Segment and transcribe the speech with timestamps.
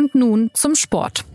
[0.00, 1.26] Und nun zum Sport.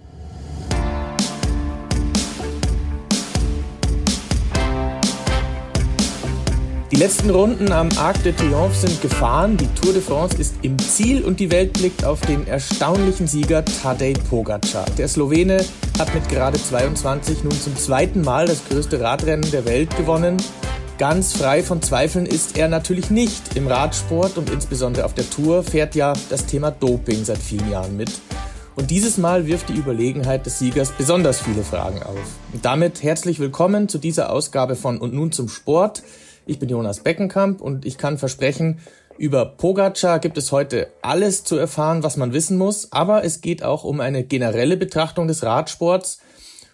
[6.91, 10.79] Die letzten Runden am Arc de Triomphe sind gefahren, die Tour de France ist im
[10.79, 14.85] Ziel und die Welt blickt auf den erstaunlichen Sieger Tadej Pogacar.
[14.97, 15.63] Der Slowene
[15.99, 20.37] hat mit gerade 22 nun zum zweiten Mal das größte Radrennen der Welt gewonnen.
[20.97, 23.55] Ganz frei von Zweifeln ist er natürlich nicht.
[23.55, 27.95] Im Radsport und insbesondere auf der Tour fährt ja das Thema Doping seit vielen Jahren
[27.95, 28.09] mit.
[28.75, 32.17] Und dieses Mal wirft die Überlegenheit des Siegers besonders viele Fragen auf.
[32.51, 36.03] Und damit herzlich willkommen zu dieser Ausgabe von Und nun zum Sport.
[36.45, 38.79] Ich bin Jonas Beckenkamp und ich kann versprechen,
[39.17, 43.63] über Pogacar gibt es heute alles zu erfahren, was man wissen muss, aber es geht
[43.63, 46.19] auch um eine generelle Betrachtung des Radsports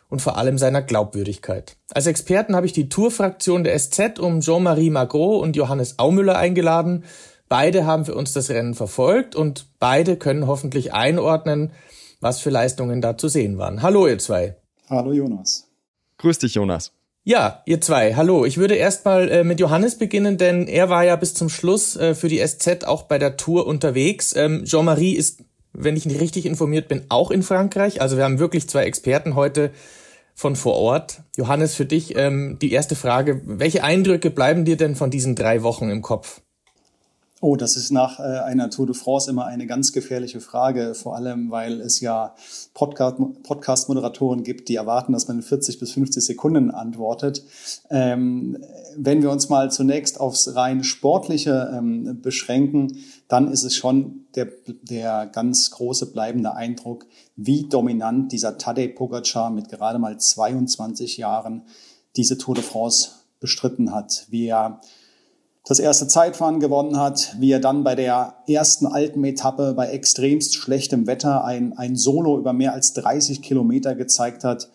[0.09, 1.77] und vor allem seiner Glaubwürdigkeit.
[1.93, 7.03] Als Experten habe ich die Tourfraktion der SZ um Jean-Marie Magro und Johannes Aumüller eingeladen.
[7.47, 11.71] Beide haben für uns das Rennen verfolgt und beide können hoffentlich einordnen,
[12.21, 13.81] was für Leistungen da zu sehen waren.
[13.81, 14.55] Hallo ihr zwei.
[14.89, 15.67] Hallo Jonas.
[16.17, 16.93] Grüß dich Jonas.
[17.23, 18.45] Ja, ihr zwei, hallo.
[18.45, 22.15] Ich würde erstmal äh, mit Johannes beginnen, denn er war ja bis zum Schluss äh,
[22.15, 24.35] für die SZ auch bei der Tour unterwegs.
[24.35, 28.01] Ähm, Jean-Marie ist, wenn ich nicht richtig informiert bin, auch in Frankreich.
[28.01, 29.71] Also wir haben wirklich zwei Experten heute
[30.33, 31.21] von vor Ort.
[31.37, 33.41] Johannes, für dich ähm, die erste Frage.
[33.45, 36.41] Welche Eindrücke bleiben dir denn von diesen drei Wochen im Kopf?
[37.43, 41.15] Oh, das ist nach äh, einer Tour de France immer eine ganz gefährliche Frage, vor
[41.15, 42.35] allem weil es ja
[42.75, 47.43] Podcast-Moderatoren gibt, die erwarten, dass man in 40 bis 50 Sekunden antwortet.
[47.89, 48.59] Ähm,
[48.95, 54.49] wenn wir uns mal zunächst aufs rein sportliche ähm, beschränken, dann ist es schon der,
[54.83, 61.63] der ganz große bleibende Eindruck, wie dominant dieser Tadej Pogacar mit gerade mal 22 Jahren
[62.15, 64.79] diese Tour de France bestritten hat, wie er
[65.65, 71.05] das erste Zeitfahren gewonnen hat, wie er dann bei der ersten Alpenetappe bei extremst schlechtem
[71.05, 74.69] Wetter ein, ein Solo über mehr als 30 Kilometer gezeigt hat,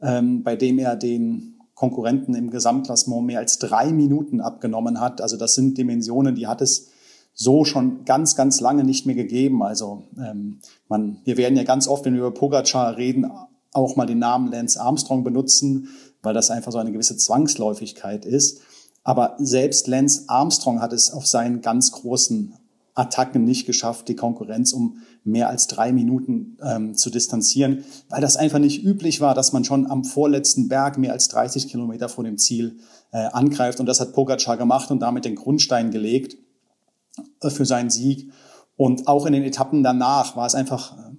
[0.00, 5.20] ähm, bei dem er den Konkurrenten im Gesamtklassement mehr als drei Minuten abgenommen hat.
[5.20, 6.88] Also das sind Dimensionen, die hat es
[7.32, 9.62] so schon ganz, ganz lange nicht mehr gegeben.
[9.62, 13.30] Also ähm, man, wir werden ja ganz oft, wenn wir über Pogacar reden,
[13.72, 15.88] auch mal den Namen Lance Armstrong benutzen,
[16.22, 18.60] weil das einfach so eine gewisse Zwangsläufigkeit ist.
[19.10, 22.54] Aber selbst Lance Armstrong hat es auf seinen ganz großen
[22.94, 28.36] Attacken nicht geschafft, die Konkurrenz um mehr als drei Minuten ähm, zu distanzieren, weil das
[28.36, 32.22] einfach nicht üblich war, dass man schon am vorletzten Berg mehr als 30 Kilometer vor
[32.22, 32.76] dem Ziel
[33.10, 33.80] äh, angreift.
[33.80, 36.36] Und das hat Pogacar gemacht und damit den Grundstein gelegt
[37.42, 38.30] äh, für seinen Sieg.
[38.76, 41.10] Und auch in den Etappen danach war es einfach äh,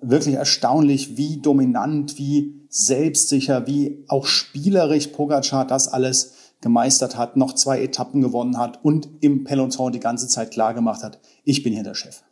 [0.00, 7.54] wirklich erstaunlich, wie dominant, wie selbstsicher, wie auch spielerisch Pogacar das alles gemeistert hat, noch
[7.54, 11.72] zwei Etappen gewonnen hat und im Peloton die ganze Zeit klar gemacht hat, ich bin
[11.72, 12.22] hier der Chef.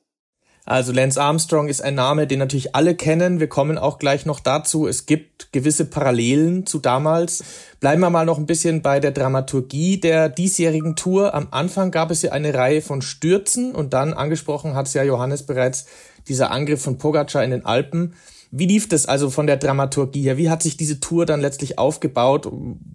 [0.68, 3.38] Also Lance Armstrong ist ein Name, den natürlich alle kennen.
[3.38, 4.88] Wir kommen auch gleich noch dazu.
[4.88, 7.44] Es gibt gewisse Parallelen zu damals.
[7.78, 11.34] Bleiben wir mal noch ein bisschen bei der Dramaturgie der diesjährigen Tour.
[11.34, 15.04] Am Anfang gab es ja eine Reihe von Stürzen und dann angesprochen hat es ja
[15.04, 15.86] Johannes bereits
[16.26, 18.14] dieser Angriff von Pogacar in den Alpen.
[18.50, 20.36] Wie lief das also von der Dramaturgie her?
[20.36, 22.48] Wie hat sich diese Tour dann letztlich aufgebaut,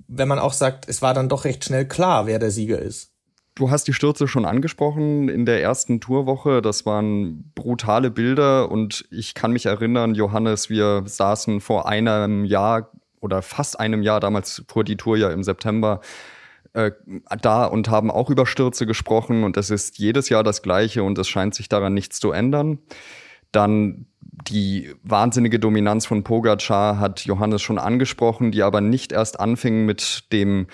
[0.07, 3.11] wenn man auch sagt, es war dann doch recht schnell klar, wer der Sieger ist?
[3.55, 6.61] Du hast die Stürze schon angesprochen in der ersten Tourwoche.
[6.61, 12.91] Das waren brutale Bilder und ich kann mich erinnern, Johannes, wir saßen vor einem Jahr
[13.19, 15.99] oder fast einem Jahr, damals vor die Tour ja im September,
[16.73, 16.91] äh,
[17.41, 21.17] da und haben auch über Stürze gesprochen und es ist jedes Jahr das Gleiche und
[21.17, 22.79] es scheint sich daran nichts zu ändern.
[23.51, 29.85] Dann die wahnsinnige Dominanz von Pogacar hat Johannes schon angesprochen, die aber nicht erst anfing
[29.85, 30.67] mit dem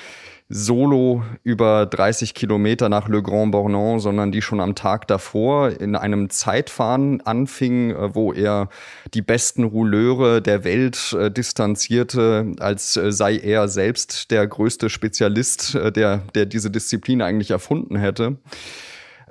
[0.50, 5.97] Solo über 30 Kilometer nach Le Grand Bornand, sondern die schon am Tag davor in
[5.97, 8.69] einem Zeitfahren anfing, äh, wo er
[9.13, 15.75] die besten Rouleure der Welt äh, distanzierte, als äh, sei er selbst der größte Spezialist,
[15.75, 18.38] äh, der, der diese Disziplin eigentlich erfunden hätte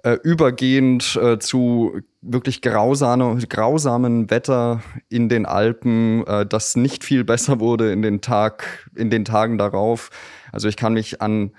[0.07, 7.25] äh, übergehend äh, zu wirklich grausame, grausamen Wetter in den Alpen, äh, das nicht viel
[7.25, 10.11] besser wurde in den Tag, in den Tagen darauf.
[10.53, 11.51] Also ich kann mich an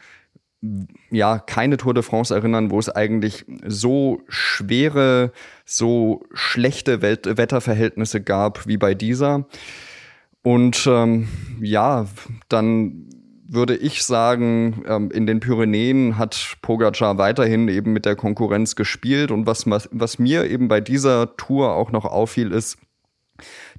[1.11, 5.33] ja keine Tour de France erinnern, wo es eigentlich so schwere,
[5.65, 9.45] so schlechte Welt Wetterverhältnisse gab wie bei dieser.
[10.41, 11.27] Und ähm,
[11.59, 12.05] ja,
[12.47, 13.06] dann
[13.49, 19.31] würde ich sagen, ähm, in den Pyrenäen hat Pogacar weiterhin eben mit der Konkurrenz gespielt.
[19.31, 22.77] Und was, was mir eben bei dieser Tour auch noch auffiel, ist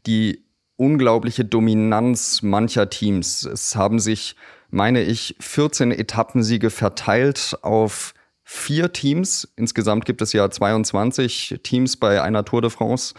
[0.06, 0.44] die
[0.76, 3.44] unglaubliche Dominanz mancher Teams.
[3.44, 4.36] Es haben sich,
[4.70, 9.52] meine ich, 14 Etappensiege verteilt auf vier Teams.
[9.56, 13.14] Insgesamt gibt es ja 22 Teams bei einer Tour de France.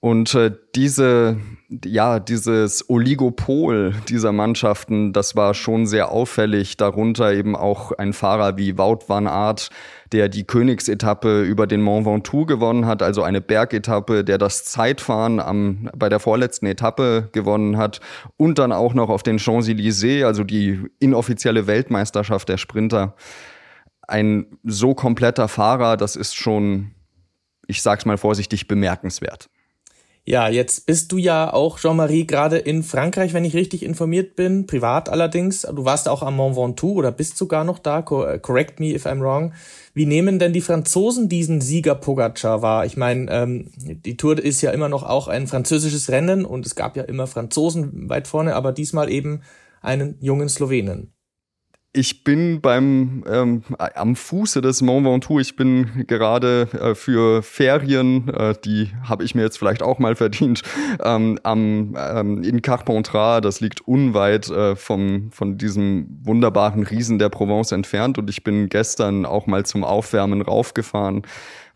[0.00, 1.38] Und äh, diese,
[1.84, 6.76] ja, dieses Oligopol dieser Mannschaften, das war schon sehr auffällig.
[6.76, 9.70] Darunter eben auch ein Fahrer wie Wout van Aert,
[10.12, 15.40] der die Königsetappe über den Mont Ventoux gewonnen hat, also eine Bergetappe, der das Zeitfahren
[15.40, 18.00] am, bei der vorletzten Etappe gewonnen hat
[18.36, 23.16] und dann auch noch auf den Champs-Élysées, also die inoffizielle Weltmeisterschaft der Sprinter.
[24.06, 26.92] Ein so kompletter Fahrer, das ist schon,
[27.66, 29.48] ich sag's mal vorsichtig, bemerkenswert.
[30.28, 34.66] Ja, jetzt bist du ja auch, Jean-Marie, gerade in Frankreich, wenn ich richtig informiert bin,
[34.66, 35.62] privat allerdings.
[35.62, 38.00] Du warst auch am Mont Ventoux oder bist sogar noch da.
[38.00, 39.52] Äh, correct me if I'm wrong.
[39.94, 42.84] Wie nehmen denn die Franzosen diesen Sieger Pogacar wahr?
[42.86, 46.74] Ich meine, ähm, die Tour ist ja immer noch auch ein französisches Rennen und es
[46.74, 49.42] gab ja immer Franzosen weit vorne, aber diesmal eben
[49.80, 51.15] einen jungen Slowenen
[51.96, 55.40] ich bin beim ähm, am Fuße des Mont Ventoux.
[55.40, 60.14] Ich bin gerade äh, für Ferien, äh, die habe ich mir jetzt vielleicht auch mal
[60.14, 60.62] verdient,
[61.02, 63.40] ähm, am ähm, in Carpentras.
[63.40, 68.18] Das liegt unweit äh, vom von diesem wunderbaren Riesen der Provence entfernt.
[68.18, 71.22] Und ich bin gestern auch mal zum Aufwärmen raufgefahren,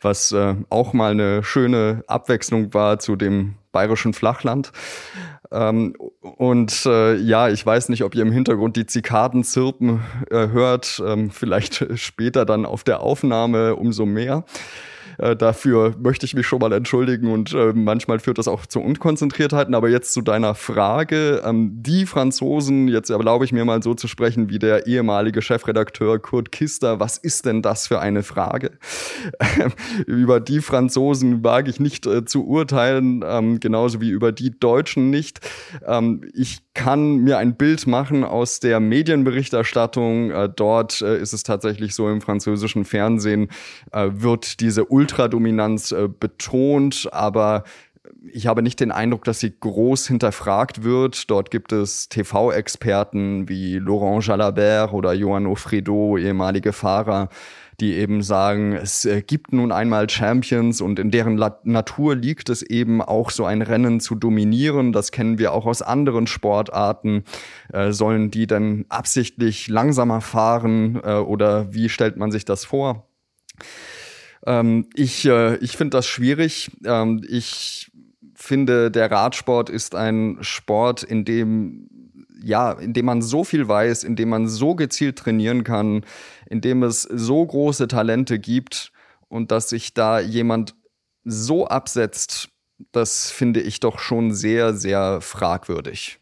[0.00, 4.72] was äh, auch mal eine schöne Abwechslung war zu dem bayerischen Flachland.
[5.52, 10.00] Ähm, und äh, ja, ich weiß nicht, ob ihr im Hintergrund die Zikaden zirpen
[10.30, 11.02] äh, hört.
[11.04, 14.44] Ähm, vielleicht später dann auf der Aufnahme umso mehr.
[15.18, 18.80] Äh, dafür möchte ich mich schon mal entschuldigen und äh, manchmal führt das auch zu
[18.80, 19.74] Unkonzentriertheiten.
[19.74, 21.42] Aber jetzt zu deiner Frage.
[21.44, 26.18] Ähm, die Franzosen, jetzt erlaube ich mir mal so zu sprechen wie der ehemalige Chefredakteur
[26.18, 27.00] Kurt Kister.
[27.00, 28.72] Was ist denn das für eine Frage?
[30.06, 35.10] über die Franzosen wage ich nicht äh, zu urteilen, ähm, genauso wie über die Deutschen
[35.10, 35.40] nicht.
[35.86, 40.30] Ähm, ich kann mir ein Bild machen aus der Medienberichterstattung.
[40.30, 43.48] Äh, dort äh, ist es tatsächlich so im französischen Fernsehen,
[43.92, 47.64] äh, wird diese Ultradominanz äh, betont, aber
[48.32, 51.30] ich habe nicht den Eindruck, dass sie groß hinterfragt wird.
[51.30, 57.28] Dort gibt es TV-Experten wie Laurent Jalabert oder Johan Ofredo, ehemalige Fahrer,
[57.80, 62.48] die eben sagen, es äh, gibt nun einmal Champions und in deren La Natur liegt
[62.48, 64.92] es eben auch so ein Rennen zu dominieren.
[64.92, 67.24] Das kennen wir auch aus anderen Sportarten.
[67.72, 73.08] Äh, sollen die dann absichtlich langsamer fahren äh, oder wie stellt man sich das vor?
[74.46, 76.70] Ähm, ich äh, ich finde das schwierig.
[76.84, 77.90] Ähm, ich
[78.34, 81.99] finde, der Radsport ist ein Sport, in dem
[82.42, 86.04] ja, in dem man so viel weiß, in dem man so gezielt trainieren kann,
[86.48, 88.92] in dem es so große Talente gibt
[89.28, 90.74] und dass sich da jemand
[91.24, 92.48] so absetzt,
[92.92, 96.18] das finde ich doch schon sehr, sehr fragwürdig.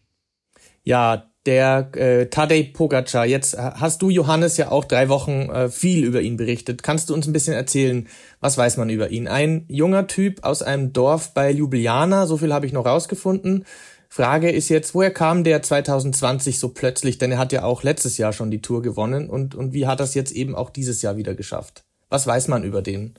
[0.83, 3.25] Ja, der äh, Tadej Pogacar.
[3.25, 6.83] Jetzt hast du, Johannes, ja auch drei Wochen äh, viel über ihn berichtet.
[6.83, 8.07] Kannst du uns ein bisschen erzählen,
[8.41, 9.29] was weiß man über ihn?
[9.29, 13.65] Ein junger Typ aus einem Dorf bei Ljubljana, so viel habe ich noch rausgefunden.
[14.09, 17.19] Frage ist jetzt, woher kam der 2020 so plötzlich?
[17.19, 20.01] Denn er hat ja auch letztes Jahr schon die Tour gewonnen und, und wie hat
[20.01, 21.85] es jetzt eben auch dieses Jahr wieder geschafft?
[22.09, 23.15] Was weiß man über den?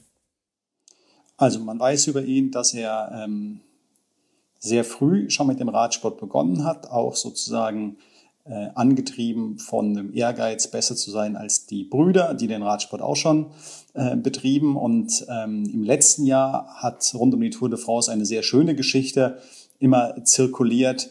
[1.37, 3.61] Also man weiß über ihn, dass er ähm,
[4.59, 7.97] sehr früh schon mit dem Radsport begonnen hat, auch sozusagen
[8.45, 13.15] äh, angetrieben von dem Ehrgeiz, besser zu sein als die Brüder, die den Radsport auch
[13.15, 13.51] schon
[13.93, 14.75] äh, betrieben.
[14.75, 18.75] Und ähm, im letzten Jahr hat rund um die Tour de France eine sehr schöne
[18.75, 19.39] Geschichte
[19.79, 21.09] immer zirkuliert.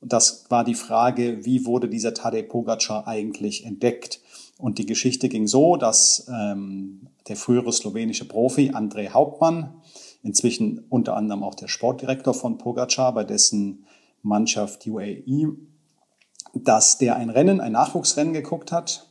[0.00, 4.20] Das war die Frage, wie wurde dieser Tadej Pogacar eigentlich entdeckt?
[4.58, 9.74] Und die Geschichte ging so, dass ähm, der frühere slowenische Profi André Hauptmann,
[10.22, 13.86] inzwischen unter anderem auch der Sportdirektor von Pogacar, bei dessen
[14.22, 15.56] Mannschaft UAE
[16.54, 19.06] dass der ein Rennen, ein Nachwuchsrennen geguckt hat.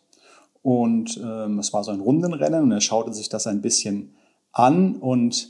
[0.61, 4.15] Und ähm, es war so ein Rundenrennen und er schaute sich das ein bisschen
[4.51, 5.49] an und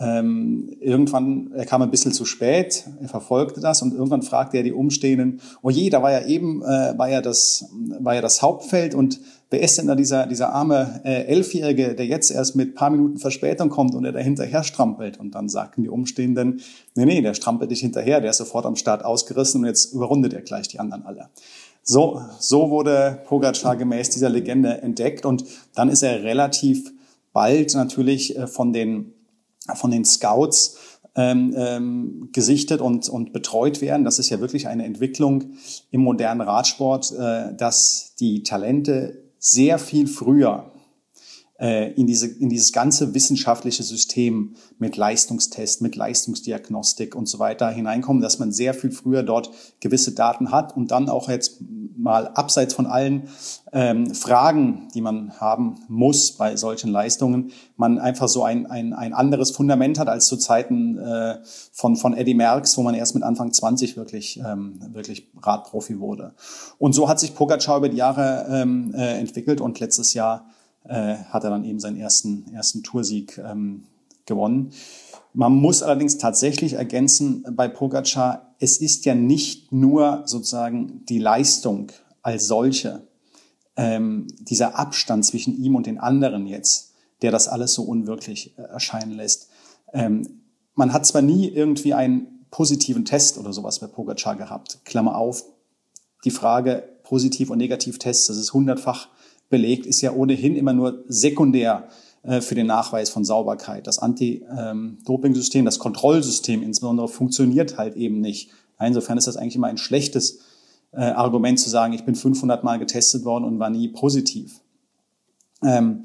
[0.00, 4.62] ähm, irgendwann, er kam ein bisschen zu spät, er verfolgte das und irgendwann fragte er
[4.62, 7.66] die Umstehenden, oh je, da war ja eben, äh, war ja das,
[8.00, 12.06] war ja das Hauptfeld und wer ist denn da dieser, dieser arme äh, Elfjährige, der
[12.06, 15.20] jetzt erst mit paar Minuten Verspätung kommt und er da hinterher strampelt?
[15.20, 16.62] Und dann sagten die Umstehenden,
[16.94, 20.32] nee, nee, der strampelt nicht hinterher, der ist sofort am Start ausgerissen und jetzt überrundet
[20.32, 21.28] er gleich die anderen alle.
[21.82, 26.92] So, so wurde Pogacar gemäß dieser Legende entdeckt und dann ist er relativ
[27.32, 29.12] bald natürlich äh, von den
[29.74, 30.78] von den Scouts
[31.16, 34.04] ähm, ähm, gesichtet und, und betreut werden.
[34.04, 35.54] Das ist ja wirklich eine Entwicklung
[35.90, 40.70] im modernen Radsport, äh, dass die Talente sehr viel früher
[41.58, 47.70] äh, in, diese, in dieses ganze wissenschaftliche System mit Leistungstest, mit Leistungsdiagnostik und so weiter
[47.70, 49.50] hineinkommen, dass man sehr viel früher dort
[49.80, 51.60] gewisse Daten hat und dann auch jetzt
[52.10, 53.28] mal abseits von allen
[53.72, 59.14] ähm, Fragen, die man haben muss bei solchen Leistungen, man einfach so ein, ein, ein
[59.14, 61.38] anderes Fundament hat als zu Zeiten äh,
[61.70, 66.34] von, von Eddie Merckx, wo man erst mit Anfang 20 wirklich, ähm, wirklich Radprofi wurde.
[66.78, 70.46] Und so hat sich Pogacar über die Jahre ähm, äh, entwickelt und letztes Jahr
[70.88, 73.84] äh, hat er dann eben seinen ersten, ersten Toursieg ähm,
[74.26, 74.72] gewonnen.
[75.32, 81.92] Man muss allerdings tatsächlich ergänzen bei Pogacar, es ist ja nicht nur sozusagen die Leistung
[82.22, 83.06] als solche,
[83.76, 88.62] ähm, dieser Abstand zwischen ihm und den anderen jetzt, der das alles so unwirklich äh,
[88.62, 89.48] erscheinen lässt.
[89.92, 90.42] Ähm,
[90.74, 95.44] man hat zwar nie irgendwie einen positiven Test oder sowas bei Pogacar gehabt, Klammer auf,
[96.24, 99.08] die Frage Positiv- und Negativtests, das ist hundertfach
[99.48, 101.88] belegt, ist ja ohnehin immer nur sekundär
[102.22, 103.86] für den Nachweis von Sauberkeit.
[103.86, 108.50] Das Anti-Doping-System, das Kontrollsystem insbesondere funktioniert halt eben nicht.
[108.78, 110.40] Insofern ist das eigentlich immer ein schlechtes
[110.92, 114.60] äh, Argument zu sagen, ich bin 500 Mal getestet worden und war nie positiv.
[115.62, 116.02] Ähm,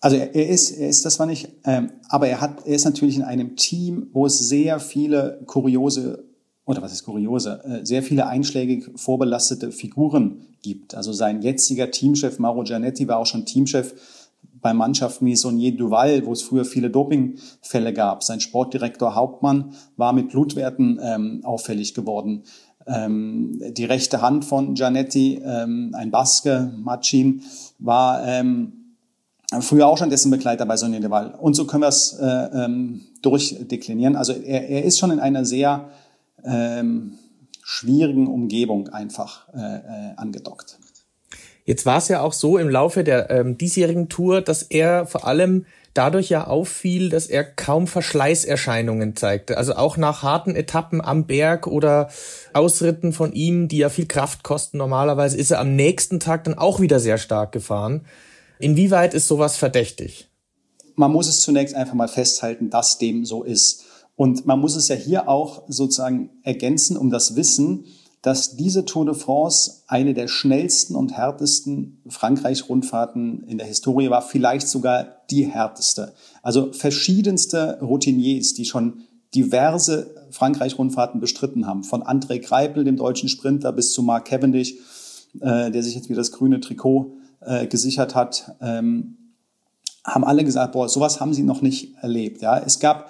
[0.00, 3.16] also er, ist, er ist das war nicht, ähm, aber er hat, er ist natürlich
[3.16, 6.24] in einem Team, wo es sehr viele kuriose
[6.64, 10.94] oder was ist kuriose, äh, sehr viele einschlägig vorbelastete Figuren gibt.
[10.94, 13.94] Also sein jetziger Teamchef Mauro Gianetti war auch schon Teamchef
[14.60, 18.22] bei Mannschaften wie Sonier Duval, wo es früher viele Dopingfälle gab.
[18.22, 22.44] Sein Sportdirektor Hauptmann war mit Blutwerten ähm, auffällig geworden.
[22.86, 27.42] Ähm, die rechte Hand von Gianetti, ähm, ein Baske, Machin,
[27.78, 28.94] war ähm,
[29.60, 31.34] früher auch schon dessen Begleiter bei de Waal.
[31.34, 34.16] Und so können wir es äh, ähm, durchdeklinieren.
[34.16, 35.88] Also er, er ist schon in einer sehr
[36.44, 37.18] ähm,
[37.62, 40.78] schwierigen Umgebung einfach äh, äh, angedockt.
[41.66, 45.26] Jetzt war es ja auch so im Laufe der ähm, diesjährigen Tour, dass er vor
[45.26, 49.58] allem dadurch ja auffiel, dass er kaum Verschleißerscheinungen zeigte.
[49.58, 52.08] Also auch nach harten Etappen am Berg oder
[52.52, 56.56] Ausritten von ihm, die ja viel Kraft kosten normalerweise, ist er am nächsten Tag dann
[56.56, 58.06] auch wieder sehr stark gefahren.
[58.60, 60.28] Inwieweit ist sowas verdächtig?
[60.94, 63.84] Man muss es zunächst einfach mal festhalten, dass dem so ist.
[64.14, 67.86] Und man muss es ja hier auch sozusagen ergänzen um das Wissen,
[68.26, 74.20] dass diese Tour de France eine der schnellsten und härtesten Frankreich-Rundfahrten in der Historie war,
[74.20, 76.12] vielleicht sogar die härteste.
[76.42, 83.70] Also verschiedenste Routiniers, die schon diverse Frankreich-Rundfahrten bestritten haben, von André Greipel, dem deutschen Sprinter,
[83.70, 84.74] bis zu Mark Cavendish,
[85.40, 89.18] äh, der sich jetzt wieder das grüne Trikot äh, gesichert hat, ähm,
[90.02, 92.42] haben alle gesagt, boah, sowas haben sie noch nicht erlebt.
[92.42, 93.08] Ja, es gab,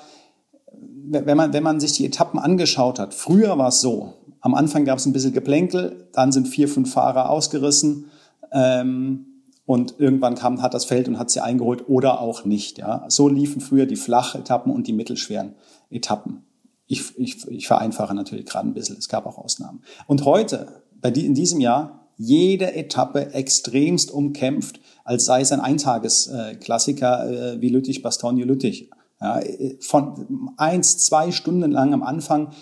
[1.08, 4.12] wenn man, wenn man sich die Etappen angeschaut hat, früher war es so,
[4.46, 8.04] am Anfang gab es ein bisschen Geplänkel, dann sind vier, fünf Fahrer ausgerissen
[8.52, 9.26] ähm,
[9.66, 12.78] und irgendwann kam, hat das Feld und hat sie eingeholt oder auch nicht.
[12.78, 13.06] Ja.
[13.08, 15.56] So liefen früher die Flachetappen und die mittelschweren
[15.90, 16.44] Etappen.
[16.86, 19.82] Ich, ich, ich vereinfache natürlich gerade ein bisschen, es gab auch Ausnahmen.
[20.06, 25.60] Und heute, bei die, in diesem Jahr, jede Etappe extremst umkämpft, als sei es ein
[25.60, 28.90] Eintagesklassiker äh, wie Lüttich, Bastogne, Lüttich.
[29.20, 29.40] Ja,
[29.80, 32.52] von eins, zwei Stunden lang am Anfang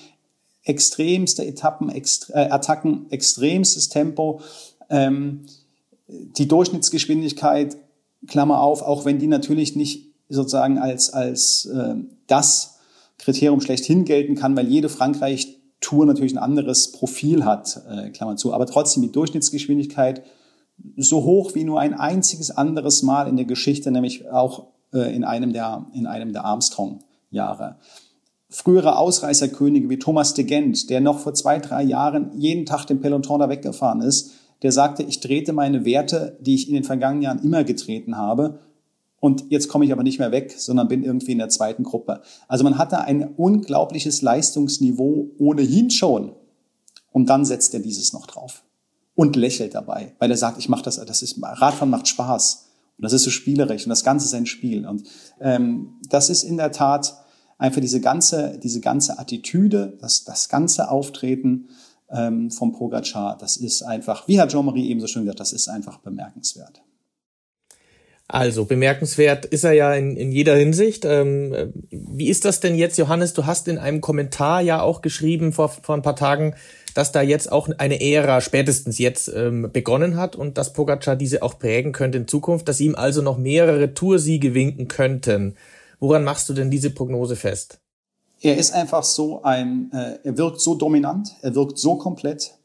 [0.64, 4.40] extremste Etappen, extre äh, Attacken, extremstes Tempo,
[4.90, 5.46] ähm,
[6.08, 7.76] die Durchschnittsgeschwindigkeit,
[8.26, 11.94] Klammer auf, auch wenn die natürlich nicht sozusagen als, als äh,
[12.26, 12.78] das
[13.18, 18.52] Kriterium schlechthin gelten kann, weil jede Frankreich-Tour natürlich ein anderes Profil hat, äh, Klammer zu.
[18.52, 20.22] Aber trotzdem die Durchschnittsgeschwindigkeit
[20.96, 25.24] so hoch wie nur ein einziges anderes Mal in der Geschichte, nämlich auch äh, in
[25.24, 27.76] einem der, in einem der Armstrong-Jahre
[28.54, 33.00] frühere Ausreißerkönige wie Thomas de Gent, der noch vor zwei, drei Jahren jeden Tag den
[33.00, 34.30] Peloton da weggefahren ist,
[34.62, 38.60] der sagte, ich trete meine Werte, die ich in den vergangenen Jahren immer getreten habe,
[39.24, 42.20] und jetzt komme ich aber nicht mehr weg, sondern bin irgendwie in der zweiten Gruppe.
[42.46, 46.32] Also man hat da ein unglaubliches Leistungsniveau ohnehin schon.
[47.10, 48.64] Und dann setzt er dieses noch drauf
[49.14, 52.66] und lächelt dabei, weil er sagt, ich mache das, das ist Radfahren macht Spaß
[52.98, 54.86] und das ist so spielerisch und das Ganze ist ein Spiel.
[54.86, 55.04] Und
[55.40, 57.23] ähm, das ist in der Tat
[57.58, 61.68] einfach diese ganze, diese ganze Attitüde, das, das ganze Auftreten
[62.10, 65.68] ähm, vom Pogacar, das ist einfach, wie Herr Jean-Marie eben so schön gesagt, das ist
[65.68, 66.82] einfach bemerkenswert.
[68.26, 71.04] Also bemerkenswert ist er ja in, in jeder Hinsicht.
[71.04, 73.34] Ähm, wie ist das denn jetzt, Johannes?
[73.34, 76.54] Du hast in einem Kommentar ja auch geschrieben vor, vor ein paar Tagen,
[76.94, 81.42] dass da jetzt auch eine Ära spätestens jetzt ähm, begonnen hat und dass Pogacar diese
[81.42, 85.56] auch prägen könnte in Zukunft, dass ihm also noch mehrere Toursiege winken könnten.
[86.04, 87.80] Woran machst du denn diese Prognose fest?
[88.42, 92.58] Er ist einfach so ein, äh, er wirkt so dominant, er wirkt so komplett,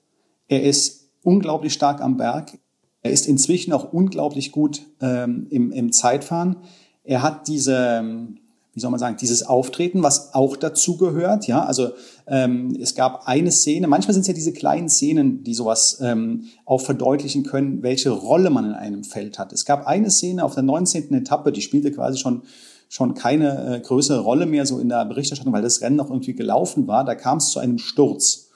[0.50, 2.58] er ist unglaublich stark am Berg,
[3.02, 6.58] er ist inzwischen auch unglaublich gut ähm, im, im Zeitfahren.
[7.06, 8.40] Er hat diese, ähm,
[8.74, 11.48] wie soll man sagen, dieses Auftreten, was auch dazu gehört.
[11.48, 11.92] Ja, also
[12.28, 13.88] ähm, es gab eine Szene.
[13.88, 18.50] Manchmal sind es ja diese kleinen Szenen, die sowas ähm, auch verdeutlichen können, welche Rolle
[18.50, 19.54] man in einem Feld hat.
[19.54, 21.14] Es gab eine Szene auf der 19.
[21.14, 22.44] Etappe, die spielte quasi schon
[22.90, 26.34] schon keine äh, größere Rolle mehr so in der Berichterstattung, weil das Rennen noch irgendwie
[26.34, 27.06] gelaufen war.
[27.06, 28.50] Da kam es zu einem Sturz.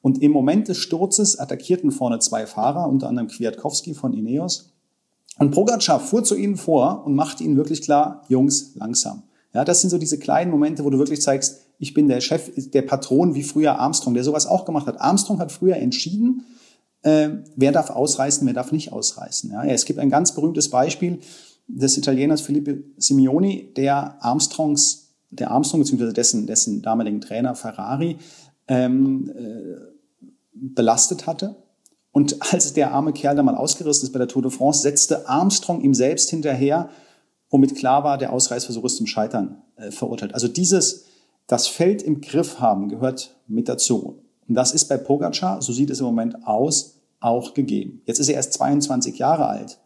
[0.00, 4.70] Und im Moment des Sturzes attackierten vorne zwei Fahrer, unter anderem Kwiatkowski von Ineos.
[5.38, 9.24] Und Pogacar fuhr zu ihnen vor und machte ihnen wirklich klar, Jungs, langsam.
[9.52, 12.50] Ja, das sind so diese kleinen Momente, wo du wirklich zeigst, ich bin der Chef,
[12.70, 15.00] der Patron, wie früher Armstrong, der sowas auch gemacht hat.
[15.00, 16.44] Armstrong hat früher entschieden,
[17.02, 19.50] äh, wer darf ausreißen, wer darf nicht ausreißen.
[19.50, 21.18] Ja, es gibt ein ganz berühmtes Beispiel
[21.76, 26.12] des Italieners Filippo Simeoni, der Armstrongs, der Armstrong bzw.
[26.12, 28.18] dessen, dessen damaligen Trainer Ferrari
[28.68, 29.76] ähm, äh,
[30.52, 31.56] belastet hatte.
[32.12, 35.28] Und als der arme Kerl da mal ausgerissen ist bei der Tour de France, setzte
[35.28, 36.90] Armstrong ihm selbst hinterher,
[37.50, 40.34] womit klar war, der Ausreißversuch ist zum Scheitern äh, verurteilt.
[40.34, 41.04] Also dieses
[41.50, 44.22] das Feld im Griff haben gehört mit dazu.
[44.46, 48.02] Und das ist bei Pogacar, so sieht es im Moment aus, auch gegeben.
[48.06, 49.80] Jetzt ist er erst 22 Jahre alt.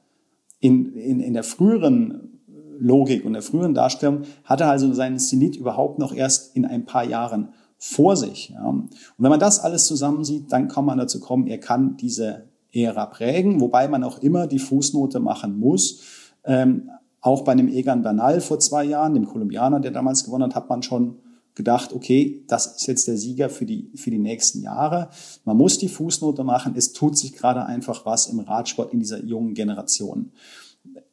[0.64, 2.40] In, in, in der früheren
[2.78, 6.86] Logik und der früheren Darstellung hat er also seinen Zenit überhaupt noch erst in ein
[6.86, 8.48] paar Jahren vor sich.
[8.48, 8.64] Ja.
[8.64, 13.06] Und wenn man das alles zusammensieht, dann kann man dazu kommen, er kann diese Ära
[13.06, 16.02] prägen, wobei man auch immer die Fußnote machen muss.
[16.44, 16.90] Ähm,
[17.20, 20.68] auch bei einem Egan Bernal vor zwei Jahren, dem Kolumbianer, der damals gewonnen hat, hat
[20.68, 21.18] man schon
[21.54, 25.10] gedacht, okay, das ist jetzt der Sieger für die, für die nächsten Jahre.
[25.44, 26.74] Man muss die Fußnote machen.
[26.76, 30.32] Es tut sich gerade einfach was im Radsport in dieser jungen Generation.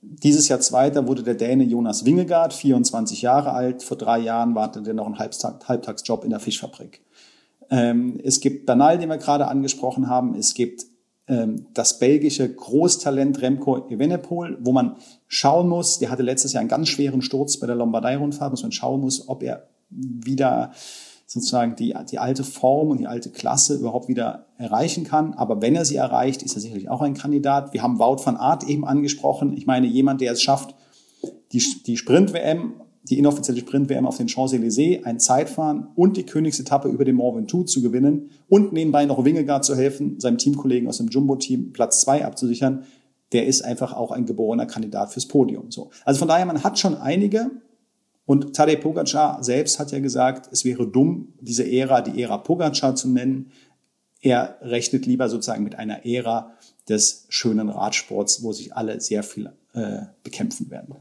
[0.01, 3.83] Dieses Jahr Zweiter wurde der Däne Jonas Wingegaard, 24 Jahre alt.
[3.83, 7.01] Vor drei Jahren wartete er noch einen Halbtag, Halbtagsjob in der Fischfabrik.
[7.69, 10.35] Ähm, es gibt Bernal, den wir gerade angesprochen haben.
[10.35, 10.85] Es gibt
[11.27, 16.69] ähm, das belgische Großtalent Remco Evenepoel, wo man schauen muss, der hatte letztes Jahr einen
[16.69, 20.71] ganz schweren Sturz bei der Lombardei-Rundfahrt, muss man schauen muss, ob er wieder
[21.31, 25.33] sozusagen die, die alte Form und die alte Klasse überhaupt wieder erreichen kann.
[25.33, 27.73] Aber wenn er sie erreicht, ist er sicherlich auch ein Kandidat.
[27.73, 29.55] Wir haben Wout van Aert eben angesprochen.
[29.55, 30.75] Ich meine, jemand, der es schafft,
[31.53, 37.05] die, die Sprint-WM, die inoffizielle Sprint-WM auf den Champs-Élysées, ein Zeitfahren und die Königsetappe über
[37.05, 41.07] den Mont Ventoux zu gewinnen und nebenbei noch Wingegaard zu helfen, seinem Teamkollegen aus dem
[41.07, 42.83] Jumbo-Team Platz zwei abzusichern,
[43.31, 45.71] der ist einfach auch ein geborener Kandidat fürs Podium.
[45.71, 45.91] So.
[46.03, 47.49] Also von daher, man hat schon einige,
[48.31, 52.95] und Tadej Pogacar selbst hat ja gesagt, es wäre dumm, diese Ära die Ära Pogacar
[52.95, 53.51] zu nennen.
[54.21, 56.53] Er rechnet lieber sozusagen mit einer Ära
[56.87, 60.95] des schönen Radsports, wo sich alle sehr viel äh, bekämpfen werden.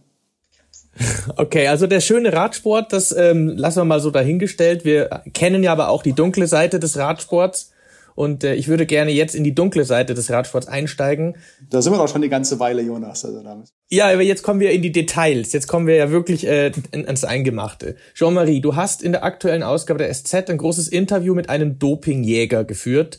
[1.36, 4.84] Okay, also der schöne Radsport, das ähm, lassen wir mal so dahingestellt.
[4.84, 7.70] Wir kennen ja aber auch die dunkle Seite des Radsports.
[8.20, 11.38] Und äh, ich würde gerne jetzt in die dunkle Seite des Radsports einsteigen.
[11.70, 13.24] Da sind wir doch schon eine ganze Weile, Jonas.
[13.24, 13.68] Also damit.
[13.88, 15.54] Ja, aber jetzt kommen wir in die Details.
[15.54, 17.96] Jetzt kommen wir ja wirklich äh, ins Eingemachte.
[18.12, 22.64] Jean-Marie, du hast in der aktuellen Ausgabe der SZ ein großes Interview mit einem Dopingjäger
[22.64, 23.18] geführt.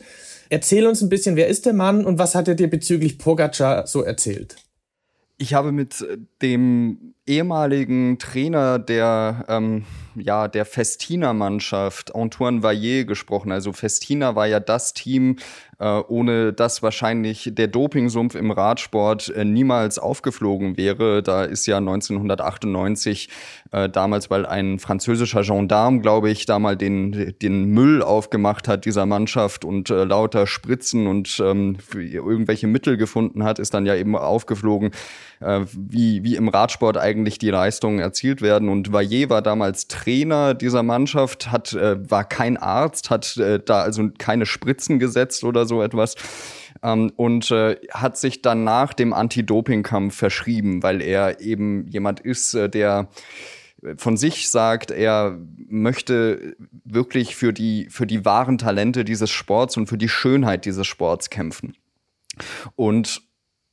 [0.51, 3.87] Erzähl uns ein bisschen, wer ist der Mann und was hat er dir bezüglich Pogacar
[3.87, 4.57] so erzählt?
[5.39, 6.05] Ich habe mit
[6.43, 9.83] dem ehemaligen Trainer der ähm,
[10.15, 13.51] ja, der Festina-Mannschaft, Antoine Vaillet, gesprochen.
[13.51, 15.37] Also Festina war ja das Team,
[15.85, 21.23] ohne das wahrscheinlich der Dopingsumpf im Radsport äh, niemals aufgeflogen wäre.
[21.23, 23.29] Da ist ja 1998
[23.71, 28.85] äh, damals, weil ein französischer Gendarm, glaube ich, da mal den, den Müll aufgemacht hat
[28.85, 33.95] dieser Mannschaft und äh, lauter Spritzen und ähm, irgendwelche Mittel gefunden hat, ist dann ja
[33.95, 34.91] eben aufgeflogen,
[35.39, 38.69] äh, wie, wie im Radsport eigentlich die Leistungen erzielt werden.
[38.69, 43.81] Und Vaillet war damals Trainer dieser Mannschaft, hat, äh, war kein Arzt, hat äh, da
[43.81, 46.15] also keine Spritzen gesetzt oder so etwas.
[46.83, 52.53] Ähm, und äh, hat sich dann nach dem Anti-Doping-Kampf verschrieben, weil er eben jemand ist,
[52.53, 53.09] äh, der
[53.97, 56.55] von sich sagt, er möchte
[56.85, 61.31] wirklich für die, für die wahren Talente dieses Sports und für die Schönheit dieses Sports
[61.31, 61.75] kämpfen.
[62.75, 63.23] Und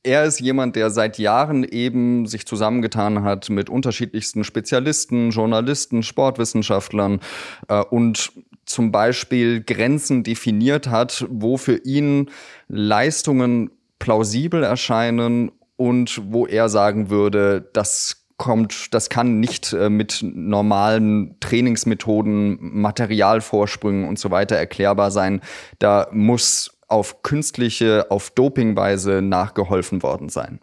[0.01, 7.19] er ist jemand, der seit Jahren eben sich zusammengetan hat mit unterschiedlichsten Spezialisten, Journalisten, Sportwissenschaftlern
[7.67, 8.31] äh, und
[8.69, 12.29] zum Beispiel Grenzen definiert hat, wo für ihn
[12.67, 20.19] Leistungen plausibel erscheinen und wo er sagen würde, das kommt, das kann nicht äh, mit
[20.21, 25.41] normalen Trainingsmethoden, Materialvorsprüngen und so weiter erklärbar sein.
[25.79, 30.59] Da muss auf künstliche, auf Dopingweise nachgeholfen worden sein.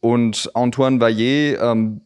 [0.00, 2.02] Und Antoine Vaillet, ähm,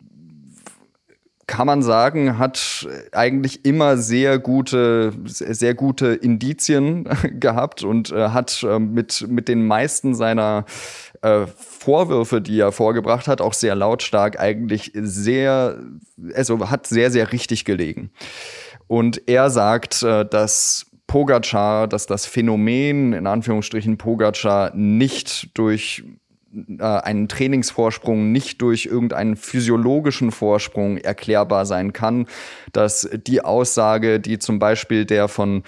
[1.47, 7.09] kann man sagen, hat eigentlich immer sehr gute, sehr gute Indizien
[7.41, 10.65] gehabt und äh, hat äh, mit, mit den meisten seiner
[11.23, 15.79] äh, Vorwürfe, die er vorgebracht hat, auch sehr lautstark eigentlich sehr,
[16.35, 18.11] also hat sehr, sehr richtig gelegen.
[18.87, 26.05] Und er sagt, äh, dass Pogacar, dass das Phänomen in Anführungsstrichen Pogacar nicht durch
[26.53, 32.27] äh, ein Trainingsvorsprung nicht durch irgendeinen physiologischen Vorsprung erklärbar sein kann,
[32.73, 35.63] dass die Aussage, die zum Beispiel der von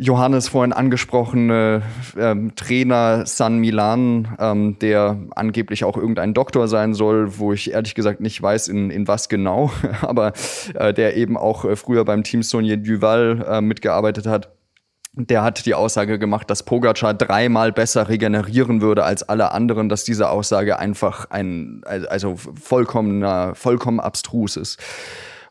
[0.00, 1.82] Johannes vorhin angesprochene
[2.16, 7.96] ähm, Trainer San Milan, ähm, der angeblich auch irgendein Doktor sein soll, wo ich ehrlich
[7.96, 10.34] gesagt nicht weiß, in, in was genau, aber
[10.74, 14.57] äh, der eben auch äh, früher beim Team Sonier Duval äh, mitgearbeitet hat.
[15.20, 20.04] Der hat die Aussage gemacht, dass Pogacar dreimal besser regenerieren würde als alle anderen, dass
[20.04, 24.78] diese Aussage einfach ein, also vollkommen, vollkommen abstrus ist.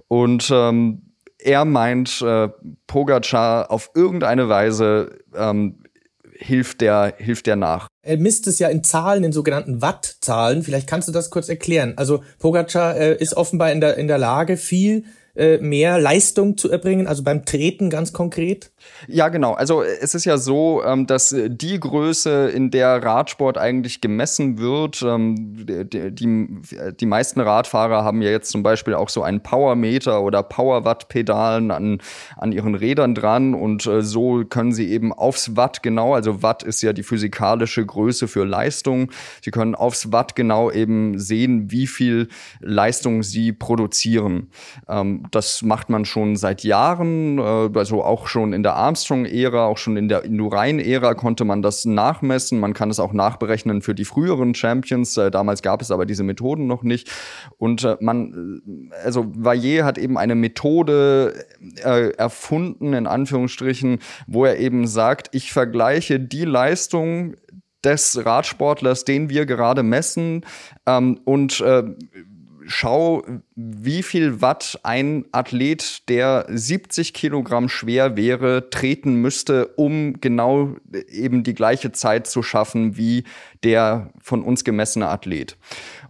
[0.07, 1.01] Und ähm,
[1.37, 2.47] er meint, äh,
[2.87, 5.83] Pogacar auf irgendeine Weise ähm,
[6.33, 7.87] hilft der, hilft der nach.
[8.03, 10.63] Er misst es ja in Zahlen, in sogenannten Wattzahlen.
[10.63, 11.93] Vielleicht kannst du das kurz erklären.
[11.97, 15.03] Also Pogacar äh, ist offenbar in der, in der Lage, viel
[15.37, 18.71] äh, mehr Leistung zu erbringen, also beim Treten ganz konkret?
[19.07, 19.53] Ja, genau.
[19.53, 25.03] Also es ist ja so, ähm, dass die Größe, in der Radsport eigentlich gemessen wird,
[25.03, 25.35] ähm,
[25.67, 26.47] die, die,
[26.99, 32.01] die meisten Radfahrer haben ja jetzt zum Beispiel auch so einen Powermeter oder Powerwatt-Pedalen an,
[32.35, 36.63] an ihren Rädern dran und äh, so können sie eben aufs Watt genau, also Watt
[36.63, 41.87] ist ja die physikalische Größe für Leistung, sie können aufs Watt genau eben sehen, wie
[41.87, 42.27] viel
[42.59, 44.49] Leistung sie produzieren.
[44.87, 49.77] Ähm, das macht man schon seit Jahren, äh, also auch schon in der Armstrong-Ära, auch
[49.77, 52.59] schon in der Indurain-Ära konnte man das nachmessen.
[52.59, 55.17] Man kann es auch nachberechnen für die früheren Champions.
[55.17, 57.11] Äh, damals gab es aber diese Methoden noch nicht.
[57.57, 58.61] Und äh, man,
[59.03, 61.45] also Vaillet hat eben eine Methode
[61.83, 67.35] erfunden, in Anführungsstrichen, wo er eben sagt, ich vergleiche die Leistung
[67.83, 70.45] des Radsportlers, den wir gerade messen,
[70.85, 71.83] ähm, und äh,
[72.67, 73.23] schau,
[73.55, 80.75] wie viel Watt ein Athlet, der 70 Kilogramm schwer wäre, treten müsste, um genau
[81.09, 83.23] eben die gleiche Zeit zu schaffen wie
[83.63, 85.57] der von uns gemessene Athlet.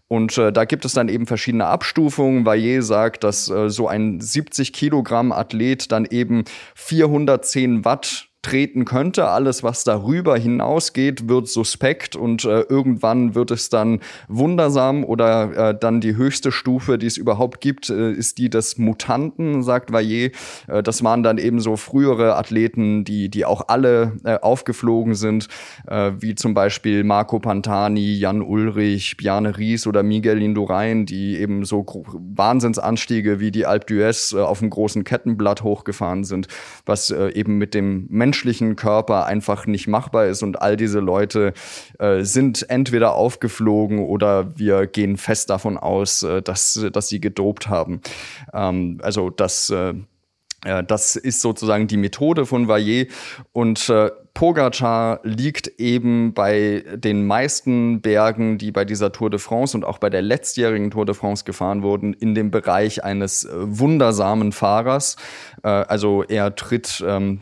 [0.07, 2.45] Und äh, da gibt es dann eben verschiedene Abstufungen.
[2.45, 9.27] Vaillet sagt, dass äh, so ein 70 Kilogramm Athlet dann eben 410 Watt treten könnte.
[9.27, 15.77] Alles, was darüber hinausgeht, wird suspekt und äh, irgendwann wird es dann wundersam oder äh,
[15.77, 20.31] dann die höchste Stufe, die es überhaupt gibt, äh, ist die des Mutanten, sagt Vaillet.
[20.67, 25.49] Äh, das waren dann eben so frühere Athleten, die, die auch alle äh, aufgeflogen sind,
[25.86, 31.65] äh, wie zum Beispiel Marco Pantani, Jan Ulrich, Bjarne Ries oder Miguel Indurain, die eben
[31.65, 36.47] so Wahnsinnsanstiege wie die Alpe d'Huez auf dem großen Kettenblatt hochgefahren sind,
[36.86, 41.54] was eben mit dem Menschen menschlichen Körper einfach nicht machbar ist und all diese Leute
[41.97, 47.67] äh, sind entweder aufgeflogen oder wir gehen fest davon aus, äh, dass, dass sie gedopt
[47.67, 48.02] haben.
[48.54, 49.95] Ähm, also das äh,
[50.88, 53.12] das ist sozusagen die Methode von Vaillet
[53.54, 59.76] und äh, Pogacar liegt eben bei den meisten Bergen, die bei dieser Tour de France
[59.76, 63.50] und auch bei der letztjährigen Tour de France gefahren wurden, in dem Bereich eines äh,
[63.52, 65.15] wundersamen Fahrers.
[65.63, 67.39] Äh, also er tritt ähm,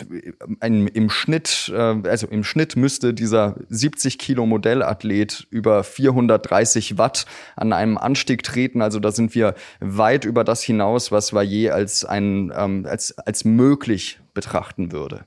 [0.62, 7.26] im Schnitt, äh, also im Schnitt müsste dieser 70 Kilo Modellathlet über 430 Watt
[7.58, 8.82] an einem Anstieg treten.
[8.82, 13.44] Also da sind wir weit über das hinaus, was Vaillet als ein ähm, als als
[13.44, 15.26] möglich betrachten würde.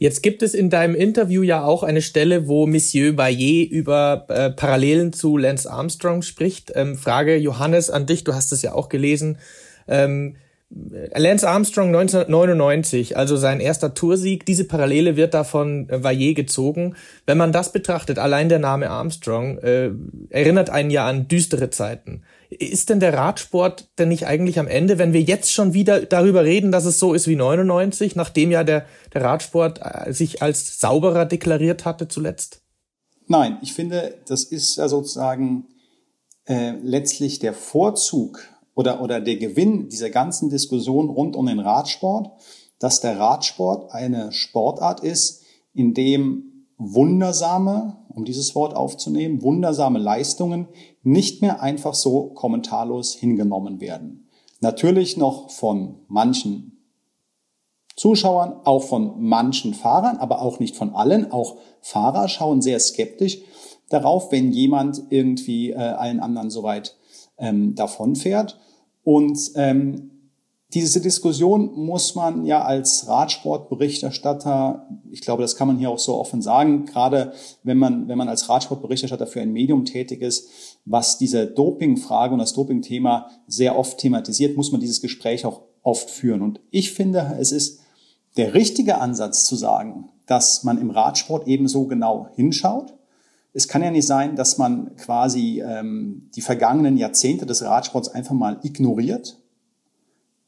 [0.00, 4.48] Jetzt gibt es in deinem Interview ja auch eine Stelle, wo Monsieur Baillet über äh,
[4.48, 6.72] Parallelen zu Lance Armstrong spricht.
[6.74, 9.36] Ähm, Frage Johannes an dich, du hast es ja auch gelesen.
[9.88, 10.36] Ähm,
[10.70, 16.96] Lance Armstrong 1999, also sein erster Toursieg, diese Parallele wird da von Vaillet gezogen.
[17.26, 19.90] Wenn man das betrachtet, allein der Name Armstrong äh,
[20.30, 22.22] erinnert einen ja an düstere Zeiten.
[22.50, 26.44] Ist denn der Radsport denn nicht eigentlich am Ende, wenn wir jetzt schon wieder darüber
[26.44, 30.80] reden, dass es so ist wie 99, nachdem ja der, der Radsport äh, sich als
[30.80, 32.62] sauberer deklariert hatte zuletzt?
[33.28, 35.68] Nein, ich finde, das ist ja sozusagen
[36.46, 38.40] äh, letztlich der Vorzug
[38.74, 42.32] oder, oder der Gewinn dieser ganzen Diskussion rund um den Radsport,
[42.80, 50.66] dass der Radsport eine Sportart ist, in dem wundersame, um dieses Wort aufzunehmen, wundersame Leistungen
[51.02, 54.28] nicht mehr einfach so kommentarlos hingenommen werden.
[54.60, 56.80] Natürlich noch von manchen
[57.96, 61.32] Zuschauern, auch von manchen Fahrern, aber auch nicht von allen.
[61.32, 63.38] Auch Fahrer schauen sehr skeptisch
[63.88, 66.96] darauf, wenn jemand irgendwie äh, allen anderen soweit
[67.38, 68.58] ähm, davonfährt.
[69.02, 70.09] Und ähm,
[70.74, 76.16] diese Diskussion muss man ja als Radsportberichterstatter, ich glaube, das kann man hier auch so
[76.18, 80.48] offen sagen, gerade wenn man, wenn man als Radsportberichterstatter für ein Medium tätig ist,
[80.84, 86.10] was diese Dopingfrage und das Dopingthema sehr oft thematisiert, muss man dieses Gespräch auch oft
[86.10, 86.42] führen.
[86.42, 87.80] Und ich finde, es ist
[88.36, 92.94] der richtige Ansatz zu sagen, dass man im Radsport ebenso genau hinschaut
[93.52, 98.34] es kann ja nicht sein, dass man quasi ähm, die vergangenen Jahrzehnte des Radsports einfach
[98.34, 99.38] mal ignoriert.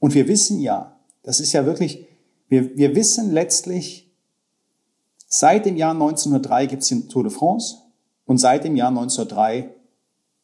[0.03, 2.09] Und wir wissen ja, das ist ja wirklich,
[2.49, 4.13] wir, wir wissen letztlich,
[5.29, 7.77] seit dem Jahr 1903 gibt es den Tour de France
[8.27, 9.71] und seit dem Jahr 1903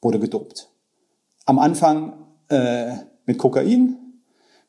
[0.01, 0.71] wurde gedopt.
[1.45, 2.13] Am Anfang
[2.49, 2.93] äh,
[3.27, 3.97] mit Kokain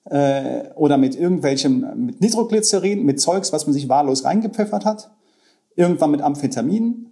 [0.06, 5.12] äh, oder mit irgendwelchem, mit Nitroglycerin, mit Zeugs, was man sich wahllos reingepfeffert hat.
[5.76, 7.10] Irgendwann mit Amphetaminen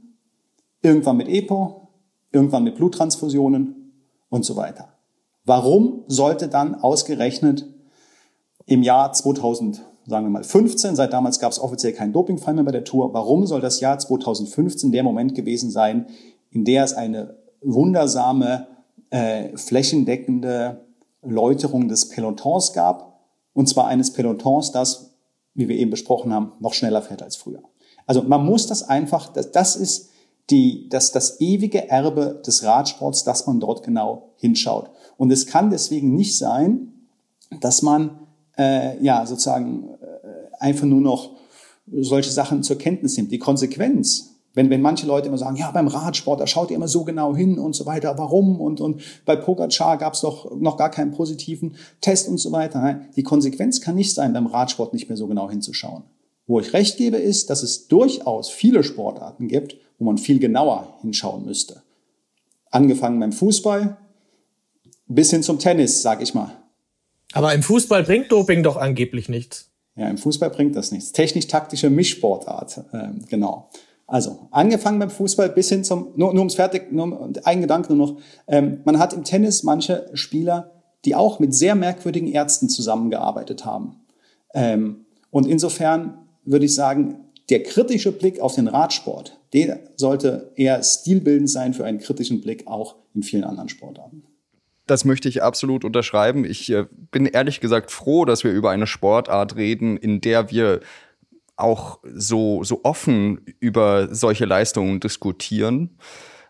[0.82, 1.90] irgendwann mit EPO,
[2.32, 3.94] irgendwann mit Bluttransfusionen
[4.30, 4.97] und so weiter.
[5.48, 7.66] Warum sollte dann ausgerechnet
[8.66, 12.66] im Jahr 2000, sagen wir mal 15, seit damals gab es offiziell keinen Dopingfall mehr
[12.66, 16.08] bei der Tour, warum soll das Jahr 2015 der Moment gewesen sein,
[16.52, 18.68] in der es eine wundersame,
[19.10, 20.86] äh, flächendeckende
[21.22, 23.22] Läuterung des Pelotons gab,
[23.54, 25.14] und zwar eines Pelotons, das,
[25.54, 27.64] wie wir eben besprochen haben, noch schneller fährt als früher.
[28.06, 30.10] Also man muss das einfach, das, das ist
[30.50, 34.90] die, das, das ewige Erbe des Radsports, dass man dort genau hinschaut.
[35.18, 36.94] Und es kann deswegen nicht sein,
[37.62, 38.20] dass man
[38.58, 41.32] äh, ja sozusagen äh, einfach nur noch
[41.92, 43.32] solche Sachen zur Kenntnis nimmt.
[43.32, 46.88] Die Konsequenz, wenn, wenn manche Leute immer sagen, ja, beim Radsport, da schaut ihr immer
[46.88, 48.60] so genau hin und so weiter, warum?
[48.60, 53.02] Und, und bei Pogacar gab es doch noch gar keinen positiven Test und so weiter.
[53.16, 56.04] Die Konsequenz kann nicht sein, beim Radsport nicht mehr so genau hinzuschauen.
[56.46, 60.98] Wo ich recht gebe, ist, dass es durchaus viele Sportarten gibt, wo man viel genauer
[61.02, 61.82] hinschauen müsste.
[62.72, 63.98] Angefangen beim Fußball
[65.08, 66.52] bis hin zum Tennis, sag ich mal.
[67.34, 69.70] Aber im Fußball bringt Doping doch angeblich nichts.
[69.96, 71.12] Ja, im Fußball bringt das nichts.
[71.12, 73.70] Technisch-taktische Mischsportart, äh, genau.
[74.06, 78.08] Also, angefangen beim Fußball bis hin zum, nur, nur ums Fertig, nur ein Gedanke nur
[78.08, 78.22] noch.
[78.48, 80.72] Ähm, man hat im Tennis manche Spieler,
[81.04, 83.98] die auch mit sehr merkwürdigen Ärzten zusammengearbeitet haben.
[84.54, 90.84] Ähm, und insofern würde ich sagen, der kritische Blick auf den Radsport, der sollte eher
[90.84, 94.24] stilbildend sein für einen kritischen Blick auch in vielen anderen Sportarten.
[94.86, 96.46] Das möchte ich absolut unterschreiben.
[96.46, 100.80] Ich äh, bin ehrlich gesagt froh, dass wir über eine Sportart reden, in der wir
[101.58, 105.98] auch so, so offen über solche Leistungen diskutieren.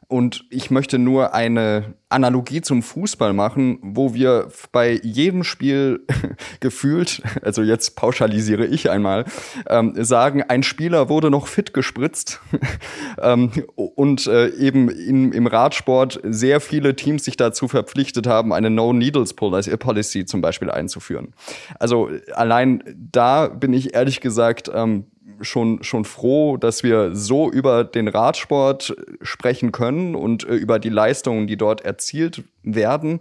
[0.09, 6.05] Und ich möchte nur eine Analogie zum Fußball machen, wo wir bei jedem Spiel
[6.61, 9.25] gefühlt, also jetzt pauschalisiere ich einmal,
[9.67, 12.39] ähm, sagen, ein Spieler wurde noch fit gespritzt
[13.21, 18.69] ähm, und äh, eben in, im Radsport sehr viele Teams sich dazu verpflichtet haben, eine
[18.69, 21.33] No-Needles-Policy zum Beispiel einzuführen.
[21.79, 25.07] Also allein da bin ich ehrlich gesagt ähm,
[25.41, 30.89] schon, schon froh, dass wir so über den Radsport sprechen können und äh, über die
[30.89, 33.19] Leistungen, die dort erzielt werden,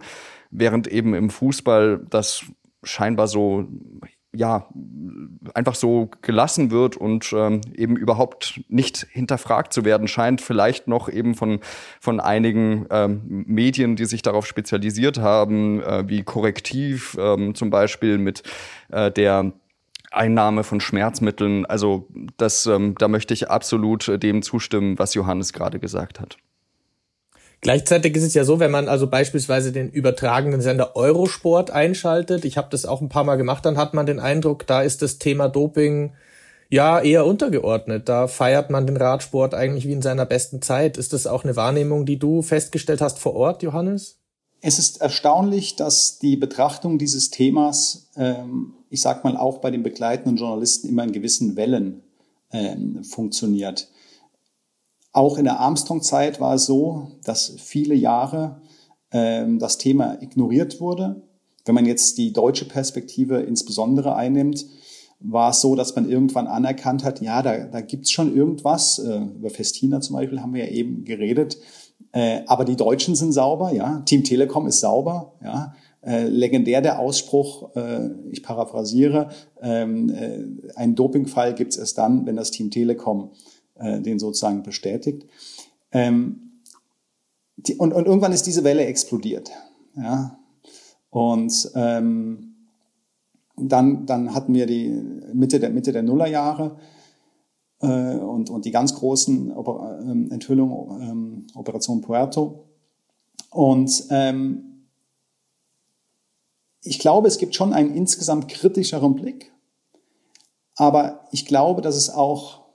[0.51, 2.45] während eben im Fußball das
[2.83, 3.67] scheinbar so
[4.37, 4.69] ja,
[5.55, 11.09] einfach so gelassen wird und ähm, eben überhaupt nicht hinterfragt zu werden scheint, vielleicht noch
[11.09, 11.61] eben von,
[12.01, 18.19] von einigen ähm, Medien, die sich darauf spezialisiert haben, äh, wie Korrektiv ähm, zum Beispiel
[18.19, 18.43] mit
[18.91, 19.53] äh, der
[20.17, 21.67] Einnahme von Schmerzmitteln.
[21.67, 26.37] Also das, ähm, da möchte ich absolut äh, dem zustimmen, was Johannes gerade gesagt hat.
[27.61, 32.59] Gleichzeitig ist es ja so, wenn man also beispielsweise den übertragenen Sender Eurosport einschaltet, ich
[32.59, 35.19] habe das auch ein paar Mal gemacht, dann hat man den Eindruck, da ist das
[35.19, 36.13] Thema Doping
[36.69, 38.09] ja eher untergeordnet.
[38.09, 40.97] Da feiert man den Radsport eigentlich wie in seiner besten Zeit.
[40.97, 44.19] Ist das auch eine Wahrnehmung, die du festgestellt hast vor Ort, Johannes?
[44.61, 49.83] Es ist erstaunlich, dass die Betrachtung dieses Themas ähm, ich sag mal, auch bei den
[49.83, 52.03] begleitenden Journalisten immer in gewissen Wellen
[52.53, 53.89] ähm, funktioniert.
[55.13, 58.61] Auch in der Armstrong-Zeit war es so, dass viele Jahre
[59.11, 61.23] ähm, das Thema ignoriert wurde.
[61.65, 64.67] Wenn man jetzt die deutsche Perspektive insbesondere einnimmt,
[65.19, 68.99] war es so, dass man irgendwann anerkannt hat, ja, da, da gibt's schon irgendwas.
[68.99, 71.57] Äh, über Festina zum Beispiel haben wir ja eben geredet.
[72.13, 74.01] Äh, aber die Deutschen sind sauber, ja.
[74.07, 75.75] Team Telekom ist sauber, ja.
[76.03, 79.29] Äh, legendär der Ausspruch, äh, ich paraphrasiere,
[79.61, 80.45] ähm, äh,
[80.77, 83.33] ein Dopingfall gibt es erst dann, wenn das Team Telekom
[83.75, 85.27] äh, den sozusagen bestätigt.
[85.91, 86.63] Ähm,
[87.57, 89.51] die, und, und irgendwann ist diese Welle explodiert.
[89.97, 90.39] Ja?
[91.11, 92.55] Und ähm,
[93.57, 94.91] dann, dann hatten wir die
[95.33, 96.77] Mitte der, Mitte der Nullerjahre
[97.87, 102.65] äh, und, und die ganz großen Oper ähm, Enthüllungen, ähm, Operation Puerto.
[103.51, 104.87] Und ähm,
[106.83, 109.53] ich glaube, es gibt schon einen insgesamt kritischeren Blick,
[110.75, 112.67] aber ich glaube, dass es auch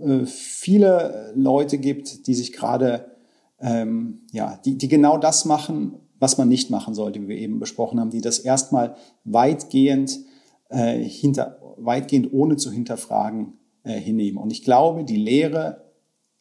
[0.00, 3.16] äh, viele Leute gibt, die sich gerade,
[3.60, 7.58] ähm, ja, die, die genau das machen, was man nicht machen sollte, wie wir eben
[7.58, 10.20] besprochen haben, die das erstmal weitgehend
[10.68, 14.38] äh, hinter, weitgehend ohne zu hinterfragen äh, hinnehmen.
[14.38, 15.84] Und ich glaube, die Lehre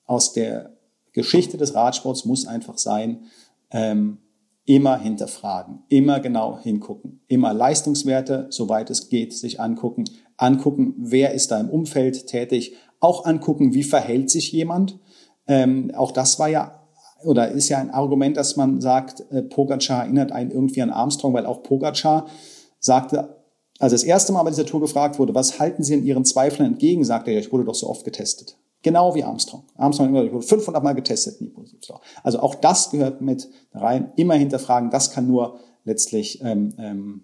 [0.05, 0.77] aus der
[1.13, 3.25] Geschichte des Radsports muss einfach sein,
[3.71, 4.19] ähm,
[4.65, 10.05] immer hinterfragen, immer genau hingucken, immer Leistungswerte, soweit es geht, sich angucken,
[10.37, 14.99] angucken, wer ist da im Umfeld tätig, auch angucken, wie verhält sich jemand.
[15.47, 16.81] Ähm, auch das war ja
[17.23, 21.33] oder ist ja ein Argument, dass man sagt, äh, Pogacar erinnert einen irgendwie an Armstrong,
[21.33, 22.27] weil auch Pogacar
[22.79, 23.40] sagte,
[23.81, 26.73] als das erste Mal bei dieser Tour gefragt wurde, was halten Sie in Ihren Zweifeln
[26.73, 28.57] entgegen, sagte er, ich wurde doch so oft getestet.
[28.83, 29.63] Genau wie Armstrong.
[29.75, 31.95] Armstrong wurde 500 Mal getestet, nie positiv.
[32.23, 34.11] Also auch das gehört mit rein.
[34.15, 34.89] Immer hinterfragen.
[34.89, 37.23] Das kann nur letztlich ähm, ähm,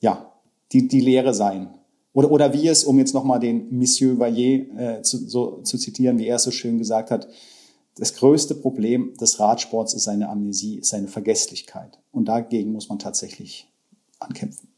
[0.00, 0.32] ja
[0.72, 1.74] die die Lehre sein.
[2.12, 6.18] Oder oder wie es, um jetzt nochmal den Monsieur Vaillet äh, zu, so zu zitieren,
[6.18, 7.28] wie er es so schön gesagt hat,
[7.96, 11.98] das größte Problem des Radsports ist seine Amnesie, ist seine Vergesslichkeit.
[12.12, 13.68] Und dagegen muss man tatsächlich
[14.18, 14.69] ankämpfen.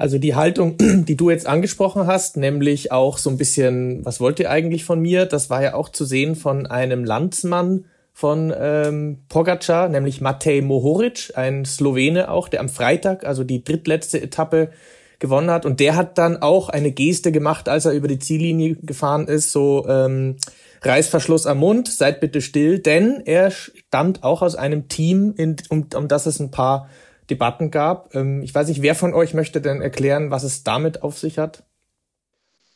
[0.00, 4.40] Also die Haltung, die du jetzt angesprochen hast, nämlich auch so ein bisschen, was wollt
[4.40, 5.26] ihr eigentlich von mir?
[5.26, 7.84] Das war ja auch zu sehen von einem Landsmann
[8.14, 14.22] von ähm, Pogacar, nämlich Matej Mohoric, ein Slowene auch, der am Freitag, also die drittletzte
[14.22, 14.70] Etappe
[15.18, 15.66] gewonnen hat.
[15.66, 19.52] Und der hat dann auch eine Geste gemacht, als er über die Ziellinie gefahren ist,
[19.52, 20.36] so ähm,
[20.80, 25.88] Reißverschluss am Mund, seid bitte still, denn er stammt auch aus einem Team, in, um,
[25.94, 26.88] um das es ein paar
[27.30, 28.14] Debatten gab.
[28.14, 31.38] Ähm, ich weiß nicht, wer von euch möchte denn erklären, was es damit auf sich
[31.38, 31.64] hat?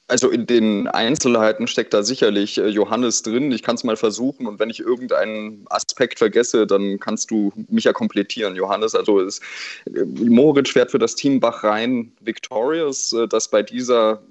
[0.07, 3.51] Also in den Einzelheiten steckt da sicherlich äh, Johannes drin.
[3.53, 7.85] Ich kann es mal versuchen und wenn ich irgendeinen Aspekt vergesse, dann kannst du mich
[7.85, 8.95] ja komplettieren, Johannes.
[8.95, 9.41] Also es,
[9.87, 14.23] äh, Moritz fährt für das Team Bachrhein Victorious, äh, das bei dieser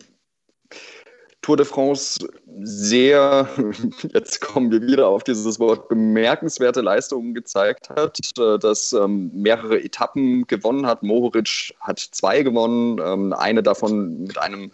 [1.42, 2.26] Tour de France
[2.62, 3.48] sehr,
[4.14, 9.82] jetzt kommen wir wieder auf dieses Wort, bemerkenswerte Leistungen gezeigt hat, äh, dass ähm, mehrere
[9.82, 11.04] Etappen gewonnen hat.
[11.04, 14.72] Mohoric hat zwei gewonnen, ähm, eine davon mit einem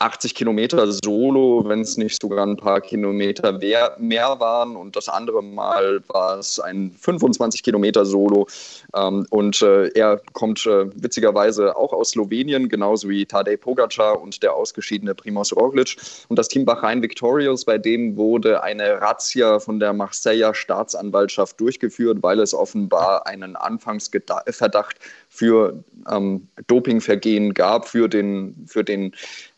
[0.00, 3.52] 80 Kilometer Solo, wenn es nicht sogar ein paar Kilometer
[3.98, 4.76] mehr, waren.
[4.76, 8.46] Und das andere Mal war es ein 25 Kilometer Solo.
[8.94, 14.40] Ähm, und äh, er kommt äh, witzigerweise auch aus Slowenien, genauso wie Tadej Pogacar und
[14.42, 15.96] der ausgeschiedene Primoz Roglic.
[16.28, 22.18] Und das Team Bahrain Victorious, bei dem wurde eine Razzia von der Marseiller Staatsanwaltschaft durchgeführt,
[22.22, 24.96] weil es offenbar einen Anfangsverdacht
[25.28, 29.12] für ähm, Dopingvergehen gab, für den, für den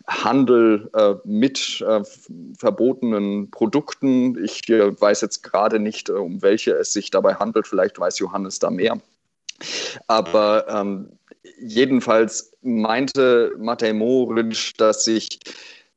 [0.07, 2.03] Handel äh, mit äh,
[2.59, 4.43] verbotenen Produkten.
[4.43, 7.67] Ich äh, weiß jetzt gerade nicht, äh, um welche es sich dabei handelt.
[7.67, 8.99] Vielleicht weiß Johannes da mehr.
[10.07, 11.11] Aber ähm,
[11.61, 15.29] jedenfalls meinte Matej Moric, dass sich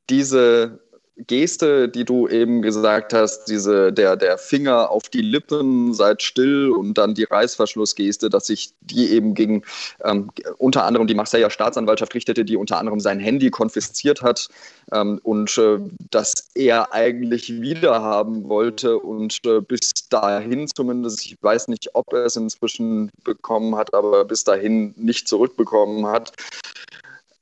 [0.09, 0.82] diese
[1.15, 6.71] Geste, die du eben gesagt hast, diese, der, der Finger auf die Lippen, seid still
[6.71, 9.63] und dann die Reißverschlussgeste, dass sich die eben gegen
[10.03, 14.49] ähm, unter anderem die Marseiller Staatsanwaltschaft richtete, die unter anderem sein Handy konfisziert hat
[14.91, 15.77] ähm, und äh,
[16.09, 22.25] dass er eigentlich wiederhaben wollte und äh, bis dahin zumindest, ich weiß nicht, ob er
[22.25, 26.31] es inzwischen bekommen hat, aber bis dahin nicht zurückbekommen hat.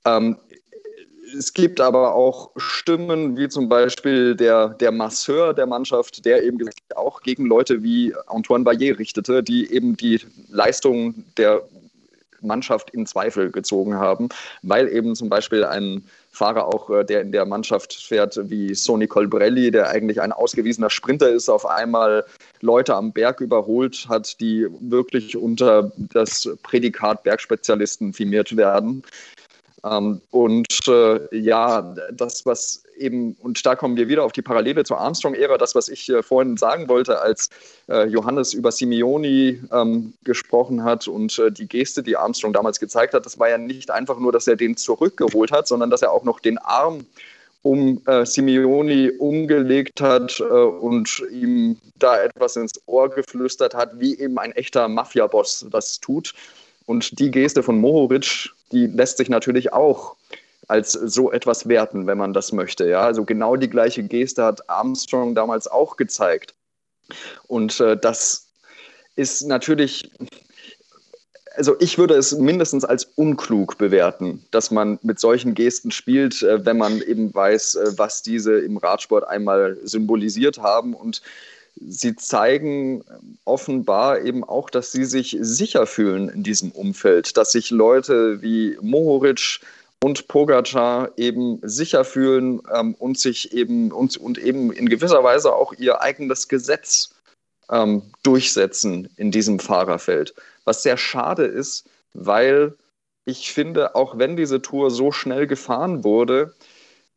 [0.04, 0.38] Ähm,
[1.38, 6.70] es gibt aber auch Stimmen, wie zum Beispiel der, der Masseur der Mannschaft, der eben
[6.96, 11.62] auch gegen Leute wie Antoine Bayer richtete, die eben die Leistung der
[12.42, 14.30] Mannschaft in Zweifel gezogen haben,
[14.64, 19.06] weil eben zum Beispiel ein Fahrer auch, äh, der in der Mannschaft fährt, wie Sonny
[19.06, 22.26] Colbrelli, der eigentlich ein ausgewiesener Sprinter ist, auf einmal
[22.62, 29.04] Leute am Berg überholt hat, die wirklich unter das Prädikat Bergspezialisten firmiert werden.
[29.84, 34.84] Ähm, und äh, ja, das, was eben, und da kommen wir wieder auf die Parallele
[34.84, 37.50] zur Armstrong-Ära, das, was ich äh, vorhin sagen wollte, als
[37.90, 43.14] äh, Johannes über Simeoni ähm, gesprochen hat und äh, die Geste, die Armstrong damals gezeigt
[43.14, 46.12] hat, das war ja nicht einfach nur, dass er den zurückgeholt hat, sondern dass er
[46.12, 47.06] auch noch den Arm
[47.64, 54.18] um äh, Simeoni umgelegt hat äh, und ihm da etwas ins Ohr geflüstert hat, wie
[54.20, 56.34] eben ein echter Mafia-Boss das tut.
[56.88, 60.16] Und die Geste von Mohoric, die lässt sich natürlich auch
[60.68, 62.88] als so etwas werten, wenn man das möchte.
[62.88, 63.02] Ja?
[63.02, 66.56] Also genau die gleiche Geste hat Armstrong damals auch gezeigt.
[67.48, 68.48] Und äh, das
[69.16, 70.10] ist natürlich,
[71.56, 76.66] also ich würde es mindestens als unklug bewerten, dass man mit solchen Gesten spielt, äh,
[76.66, 81.22] wenn man eben weiß, äh, was diese im Radsport einmal symbolisiert haben und
[81.76, 83.04] sie zeigen
[83.46, 88.78] offenbar eben auch, dass sie sich sicher fühlen in diesem Umfeld, dass sich Leute wie
[88.82, 89.60] Mohoric
[90.04, 95.54] und Pogacar eben sicher fühlen ähm, und sich eben und, und eben in gewisser Weise
[95.54, 97.14] auch ihr eigenes Gesetz
[97.70, 100.34] ähm, durchsetzen in diesem Fahrerfeld.
[100.66, 102.74] Was sehr schade ist, weil
[103.26, 106.54] ich finde, auch wenn diese Tour so schnell gefahren wurde,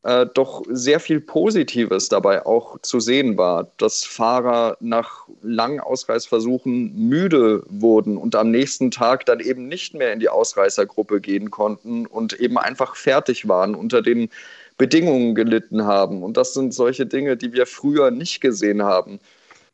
[0.04, 6.94] äh, doch sehr viel Positives dabei auch zu sehen war, dass Fahrer nach langen Ausreißversuchen
[6.94, 12.06] müde wurden und am nächsten Tag dann eben nicht mehr in die Ausreißergruppe gehen konnten
[12.06, 14.28] und eben einfach fertig waren, unter den
[14.76, 16.22] Bedingungen gelitten haben.
[16.22, 19.20] Und das sind solche Dinge, die wir früher nicht gesehen haben.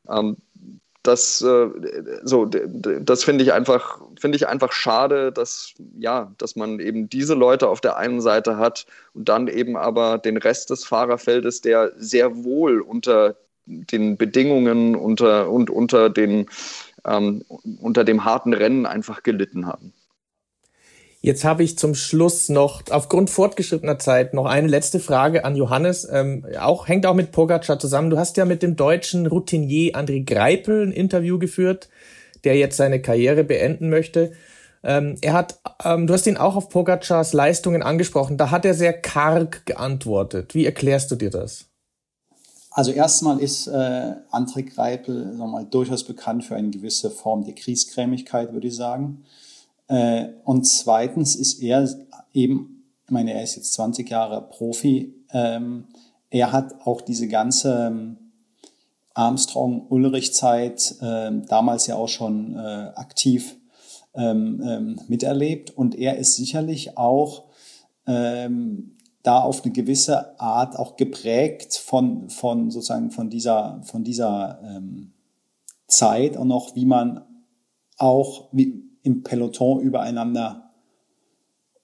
[0.08, 0.36] Ähm,
[1.02, 1.68] das, äh,
[2.22, 7.34] so, das finde ich einfach, finde ich einfach schade, dass, ja, dass man eben diese
[7.34, 11.92] Leute auf der einen Seite hat und dann eben aber den Rest des Fahrerfeldes, der
[11.96, 13.36] sehr wohl unter
[13.66, 16.46] den Bedingungen unter, und unter, den,
[17.06, 17.44] ähm,
[17.80, 19.92] unter dem harten Rennen einfach gelitten haben.
[21.22, 26.08] Jetzt habe ich zum Schluss noch aufgrund fortgeschrittener Zeit noch eine letzte Frage an Johannes.
[26.10, 28.08] Ähm, auch hängt auch mit Pogacar zusammen.
[28.08, 31.90] Du hast ja mit dem deutschen Routinier André Greipel ein Interview geführt,
[32.44, 34.32] der jetzt seine Karriere beenden möchte.
[34.82, 38.38] Ähm, er hat, ähm, du hast ihn auch auf Pogacars Leistungen angesprochen.
[38.38, 40.54] Da hat er sehr karg geantwortet.
[40.54, 41.66] Wie erklärst du dir das?
[42.70, 48.54] Also erstmal ist äh, André Greipel mal, durchaus bekannt für eine gewisse Form der Kriegskrämigkeit,
[48.54, 49.24] würde ich sagen.
[49.90, 51.88] Äh, und zweitens ist er
[52.32, 55.88] eben, ich meine, er ist jetzt 20 Jahre Profi, ähm,
[56.30, 58.16] er hat auch diese ganze ähm,
[59.14, 63.56] Armstrong-Ulrich-Zeit äh, damals ja auch schon äh, aktiv
[64.14, 65.76] ähm, ähm, miterlebt.
[65.76, 67.46] Und er ist sicherlich auch
[68.06, 74.60] ähm, da auf eine gewisse Art auch geprägt von, von sozusagen von dieser, von dieser
[74.62, 75.14] ähm,
[75.88, 77.22] Zeit und auch wie man
[77.98, 80.70] auch, wie, im Peloton übereinander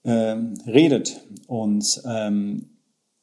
[0.03, 1.21] ähm, redet.
[1.47, 2.69] Und ähm,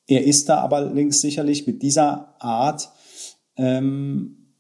[0.07, 2.91] er ist da aber links sicherlich mit dieser Art,
[3.57, 4.53] ähm,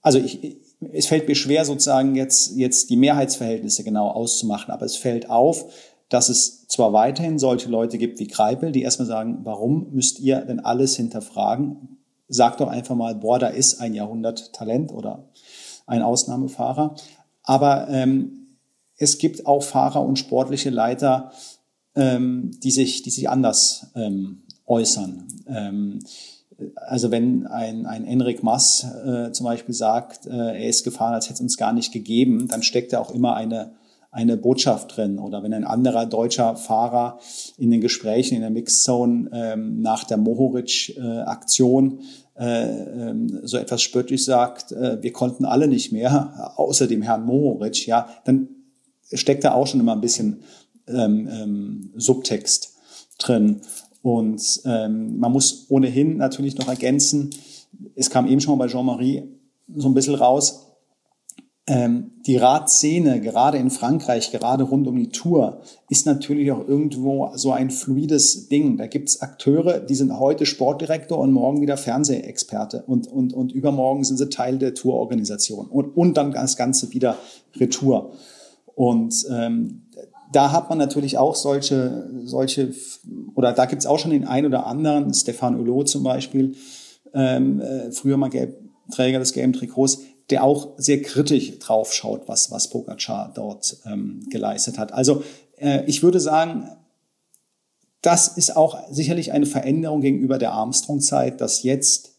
[0.00, 0.58] also ich,
[0.92, 5.66] es fällt mir schwer sozusagen jetzt, jetzt die Mehrheitsverhältnisse genau auszumachen, aber es fällt auf,
[6.08, 10.40] dass es zwar weiterhin solche Leute gibt wie Kreipel, die erstmal sagen, warum müsst ihr
[10.40, 11.98] denn alles hinterfragen?
[12.28, 15.28] Sagt doch einfach mal, boah, da ist ein Jahrhundert-Talent oder
[15.86, 16.94] ein Ausnahmefahrer.
[17.48, 18.58] Aber ähm,
[18.98, 21.32] es gibt auch Fahrer und sportliche Leiter,
[21.96, 25.26] ähm, die, sich, die sich anders ähm, äußern.
[25.46, 26.00] Ähm,
[26.76, 31.24] also wenn ein, ein Enric Mass äh, zum Beispiel sagt, äh, er ist gefahren, als
[31.24, 33.72] hätte es uns gar nicht gegeben, dann steckt da auch immer eine,
[34.10, 35.18] eine Botschaft drin.
[35.18, 37.18] Oder wenn ein anderer deutscher Fahrer
[37.56, 42.02] in den Gesprächen in der Mixzone ähm, nach der Mohoric-Aktion äh,
[43.42, 48.08] so etwas spöttisch sagt, äh, wir konnten alle nicht mehr, außer dem Herrn Mohoric, ja,
[48.24, 48.48] dann
[49.12, 50.42] steckt da auch schon immer ein bisschen
[50.86, 52.74] ähm, ähm, Subtext
[53.18, 53.60] drin.
[54.02, 57.30] Und ähm, man muss ohnehin natürlich noch ergänzen,
[57.94, 59.24] es kam eben schon bei Jean-Marie
[59.74, 60.67] so ein bisschen raus, ähm,
[62.26, 65.60] die Radszene, gerade in Frankreich, gerade rund um die Tour,
[65.90, 68.78] ist natürlich auch irgendwo so ein fluides Ding.
[68.78, 74.04] Da gibt's Akteure, die sind heute Sportdirektor und morgen wieder Fernsehexperte und, und, und übermorgen
[74.04, 77.16] sind sie Teil der Tourorganisation und, und dann das Ganze wieder
[77.56, 78.12] Retour.
[78.74, 79.82] Und ähm,
[80.32, 82.72] da hat man natürlich auch solche, solche,
[83.34, 86.54] oder da gibt's auch schon den einen oder anderen, Stefan Hulot zum Beispiel,
[87.14, 88.58] ähm, äh, früher mal Gelb,
[88.90, 90.00] Träger des gelben Trikots,
[90.30, 94.92] der auch sehr kritisch drauf schaut, was, was Pogacar dort ähm, geleistet hat.
[94.92, 95.22] Also
[95.56, 96.68] äh, ich würde sagen,
[98.02, 102.12] das ist auch sicherlich eine Veränderung gegenüber der Armstrong-Zeit, dass jetzt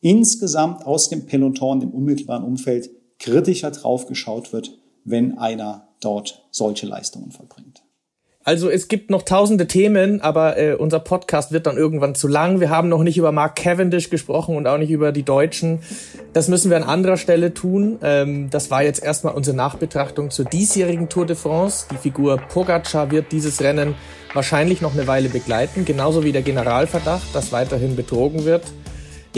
[0.00, 6.86] insgesamt aus dem Peloton, dem unmittelbaren Umfeld, kritischer drauf geschaut wird, wenn einer dort solche
[6.86, 7.82] Leistungen vollbringt.
[8.48, 12.60] Also es gibt noch tausende Themen, aber äh, unser Podcast wird dann irgendwann zu lang.
[12.60, 15.80] Wir haben noch nicht über Mark Cavendish gesprochen und auch nicht über die Deutschen.
[16.32, 17.98] Das müssen wir an anderer Stelle tun.
[18.02, 21.88] Ähm, das war jetzt erstmal unsere Nachbetrachtung zur diesjährigen Tour de France.
[21.92, 23.94] Die Figur Pogacar wird dieses Rennen
[24.32, 28.62] wahrscheinlich noch eine Weile begleiten, genauso wie der Generalverdacht, dass weiterhin betrogen wird.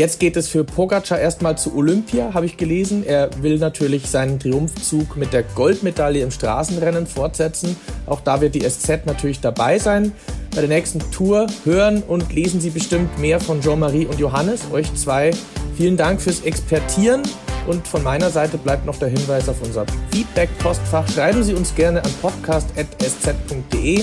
[0.00, 3.04] Jetzt geht es für Pogacar erstmal zu Olympia, habe ich gelesen.
[3.04, 7.76] Er will natürlich seinen Triumphzug mit der Goldmedaille im Straßenrennen fortsetzen.
[8.06, 10.12] Auch da wird die SZ natürlich dabei sein.
[10.54, 14.62] Bei der nächsten Tour hören und lesen Sie bestimmt mehr von Jean-Marie und Johannes.
[14.72, 15.32] Euch zwei
[15.76, 17.20] vielen Dank fürs Expertieren.
[17.66, 21.06] Und von meiner Seite bleibt noch der Hinweis auf unser Feedback-Postfach.
[21.10, 24.02] Schreiben Sie uns gerne an podcast.sz.de.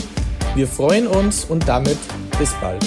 [0.54, 1.98] Wir freuen uns und damit
[2.38, 2.86] bis bald.